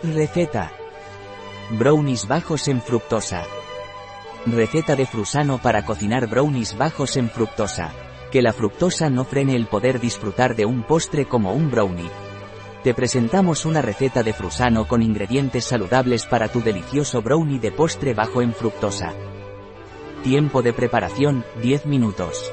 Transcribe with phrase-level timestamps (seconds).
[0.00, 0.70] Receta.
[1.70, 3.42] Brownies bajos en fructosa.
[4.46, 7.90] Receta de Frusano para cocinar brownies bajos en fructosa.
[8.30, 12.08] Que la fructosa no frene el poder disfrutar de un postre como un brownie.
[12.84, 18.14] Te presentamos una receta de Frusano con ingredientes saludables para tu delicioso brownie de postre
[18.14, 19.14] bajo en fructosa.
[20.22, 22.52] Tiempo de preparación, 10 minutos.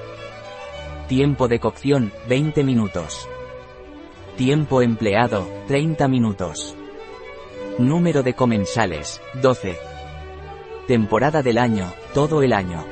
[1.08, 3.30] Tiempo de cocción, 20 minutos.
[4.36, 6.76] Tiempo empleado, 30 minutos.
[7.78, 9.78] Número de comensales, 12.
[10.88, 12.86] Temporada del año, todo el año.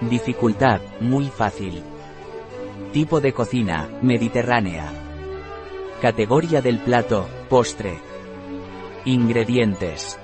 [0.00, 1.84] Dificultad, muy fácil.
[2.92, 4.90] Tipo de cocina, mediterránea.
[6.02, 8.00] Categoría del plato, postre.
[9.04, 10.18] Ingredientes.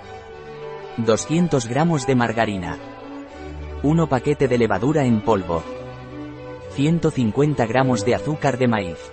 [0.96, 2.78] 200 gramos de margarina.
[3.84, 5.62] 1 paquete de levadura en polvo.
[6.74, 9.12] 150 gramos de azúcar de maíz.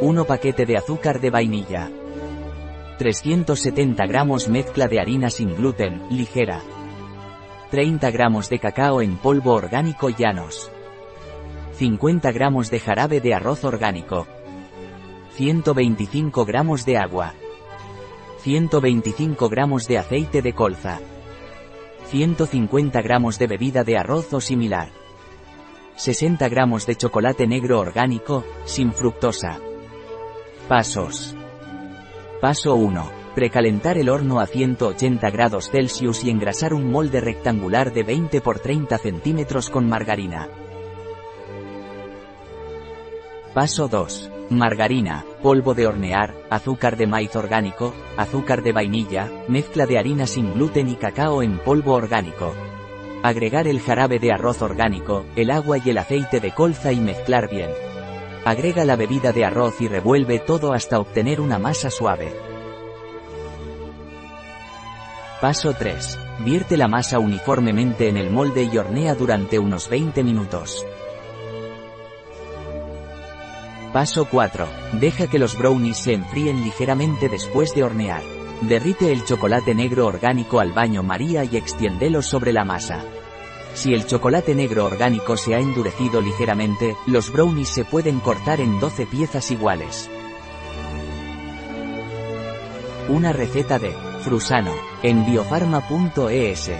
[0.00, 1.92] 1 paquete de azúcar de vainilla.
[2.98, 6.62] 370 gramos mezcla de harina sin gluten, ligera.
[7.70, 10.70] 30 gramos de cacao en polvo orgánico llanos.
[11.74, 14.26] 50 gramos de jarabe de arroz orgánico.
[15.34, 17.34] 125 gramos de agua.
[18.40, 21.00] 125 gramos de aceite de colza.
[22.06, 24.88] 150 gramos de bebida de arroz o similar.
[25.96, 29.58] 60 gramos de chocolate negro orgánico, sin fructosa.
[30.68, 31.36] Pasos.
[32.40, 33.10] Paso 1.
[33.34, 38.58] Precalentar el horno a 180 grados Celsius y engrasar un molde rectangular de 20 por
[38.58, 40.46] 30 centímetros con margarina.
[43.54, 44.30] Paso 2.
[44.50, 50.52] Margarina, polvo de hornear, azúcar de maíz orgánico, azúcar de vainilla, mezcla de harina sin
[50.52, 52.54] gluten y cacao en polvo orgánico.
[53.22, 57.48] Agregar el jarabe de arroz orgánico, el agua y el aceite de colza y mezclar
[57.48, 57.85] bien.
[58.46, 62.32] Agrega la bebida de arroz y revuelve todo hasta obtener una masa suave.
[65.40, 66.16] Paso 3.
[66.44, 70.86] Vierte la masa uniformemente en el molde y hornea durante unos 20 minutos.
[73.92, 74.68] Paso 4.
[74.92, 78.22] Deja que los brownies se enfríen ligeramente después de hornear.
[78.60, 83.02] Derrite el chocolate negro orgánico al baño María y extiéndelo sobre la masa.
[83.76, 88.80] Si el chocolate negro orgánico se ha endurecido ligeramente, los brownies se pueden cortar en
[88.80, 90.08] 12 piezas iguales.
[93.10, 93.92] Una receta de
[94.22, 94.72] Frusano
[95.02, 96.70] en biofarma.es